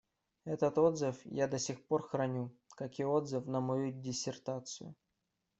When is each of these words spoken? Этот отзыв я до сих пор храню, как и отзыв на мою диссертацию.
Этот 0.45 0.79
отзыв 0.79 1.19
я 1.27 1.47
до 1.47 1.59
сих 1.59 1.85
пор 1.85 2.01
храню, 2.01 2.49
как 2.75 2.97
и 2.97 3.05
отзыв 3.05 3.45
на 3.45 3.59
мою 3.61 3.91
диссертацию. 3.91 4.95